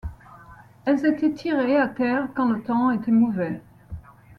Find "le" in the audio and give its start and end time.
2.49-2.63